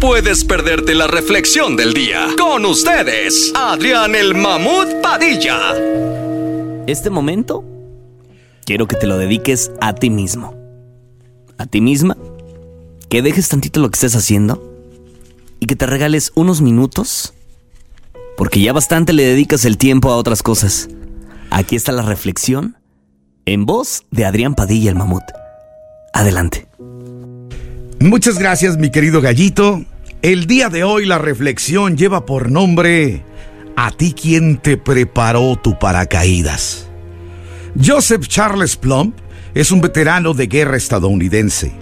[0.00, 2.28] Puedes perderte la reflexión del día.
[2.38, 5.74] Con ustedes, Adrián el Mamut Padilla.
[6.86, 7.64] Este momento
[8.64, 10.54] quiero que te lo dediques a ti mismo.
[11.58, 12.16] A ti misma.
[13.08, 14.62] Que dejes tantito lo que estés haciendo
[15.60, 17.34] y que te regales unos minutos
[18.36, 20.88] porque ya bastante le dedicas el tiempo a otras cosas.
[21.50, 22.76] Aquí está la reflexión
[23.46, 25.22] en voz de Adrián Padilla el Mamut.
[26.12, 26.66] Adelante.
[28.04, 29.82] Muchas gracias mi querido gallito.
[30.20, 33.24] El día de hoy la reflexión lleva por nombre
[33.76, 36.86] A ti quien te preparó tu paracaídas.
[37.82, 39.14] Joseph Charles Plumb
[39.54, 41.72] es un veterano de guerra estadounidense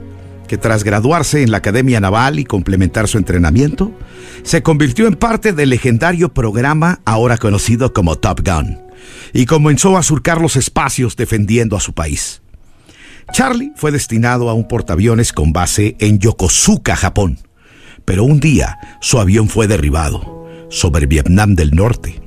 [0.47, 3.91] que tras graduarse en la Academia Naval y complementar su entrenamiento,
[4.45, 8.79] se convirtió en parte del legendario programa ahora conocido como Top Gun
[9.33, 12.42] y comenzó a surcar los espacios defendiendo a su país.
[13.31, 17.39] Charlie fue destinado a un portaaviones con base en Yokosuka, Japón,
[18.05, 22.21] pero un día su avión fue derribado sobre Vietnam del Norte.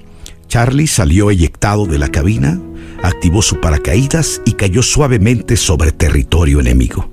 [0.47, 2.59] Charlie salió eyectado de la cabina,
[3.03, 7.09] activó su paracaídas y cayó suavemente sobre territorio enemigo.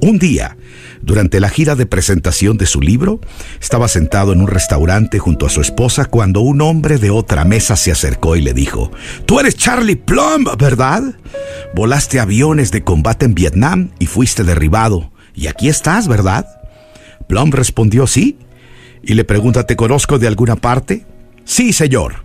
[0.00, 0.56] Un día,
[1.00, 3.20] durante la gira de presentación de su libro,
[3.60, 7.76] estaba sentado en un restaurante junto a su esposa cuando un hombre de otra mesa
[7.76, 8.90] se acercó y le dijo,
[9.24, 11.02] Tú eres Charlie Plum, ¿verdad?
[11.74, 15.10] Volaste aviones de combate en Vietnam y fuiste derribado.
[15.34, 16.46] Y aquí estás, ¿verdad?
[17.28, 18.38] Plum respondió sí.
[19.02, 21.04] Y le pregunta, ¿te conozco de alguna parte?
[21.44, 22.24] Sí, señor.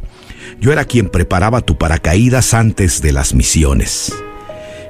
[0.59, 4.13] Yo era quien preparaba tu paracaídas antes de las misiones.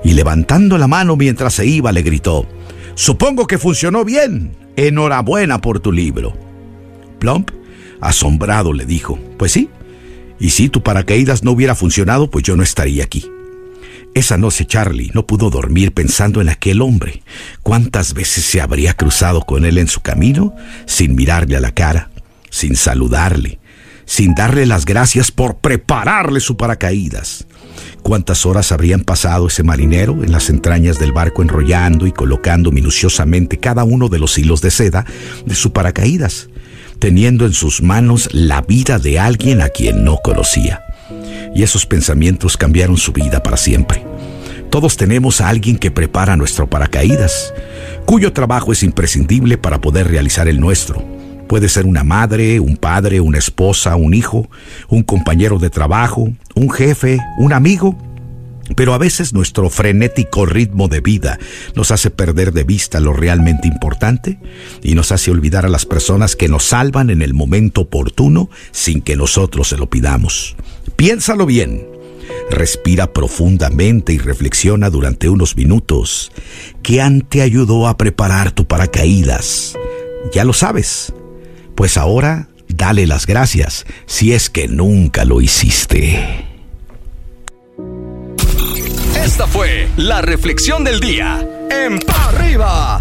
[0.03, 2.47] Y levantando la mano mientras se iba, le gritó,
[2.95, 4.55] Supongo que funcionó bien.
[4.75, 6.33] Enhorabuena por tu libro.
[7.19, 7.51] Plump,
[7.99, 9.69] asombrado, le dijo, Pues sí.
[10.39, 13.25] Y si tu paracaídas no hubiera funcionado, pues yo no estaría aquí.
[14.13, 17.23] Esa noche Charlie no pudo dormir pensando en aquel hombre.
[17.63, 22.09] ¿Cuántas veces se habría cruzado con él en su camino sin mirarle a la cara,
[22.49, 23.59] sin saludarle,
[24.05, 27.45] sin darle las gracias por prepararle su paracaídas?
[28.01, 33.59] cuántas horas habrían pasado ese marinero en las entrañas del barco enrollando y colocando minuciosamente
[33.59, 35.05] cada uno de los hilos de seda
[35.45, 36.49] de su paracaídas,
[36.99, 40.81] teniendo en sus manos la vida de alguien a quien no conocía.
[41.53, 44.03] Y esos pensamientos cambiaron su vida para siempre.
[44.71, 47.53] Todos tenemos a alguien que prepara nuestro paracaídas,
[48.05, 51.03] cuyo trabajo es imprescindible para poder realizar el nuestro.
[51.49, 54.49] Puede ser una madre, un padre, una esposa, un hijo,
[54.87, 57.97] un compañero de trabajo, un jefe, un amigo.
[58.77, 61.37] Pero a veces nuestro frenético ritmo de vida
[61.75, 64.39] nos hace perder de vista lo realmente importante
[64.81, 69.01] y nos hace olvidar a las personas que nos salvan en el momento oportuno sin
[69.01, 70.55] que nosotros se lo pidamos.
[71.01, 71.89] Piénsalo bien.
[72.51, 76.31] Respira profundamente y reflexiona durante unos minutos.
[76.83, 79.75] ¿Qué te ayudó a preparar tu paracaídas?
[80.31, 81.11] Ya lo sabes.
[81.73, 86.45] Pues ahora dale las gracias si es que nunca lo hiciste.
[89.15, 93.00] Esta fue la reflexión del día en Pa Arriba.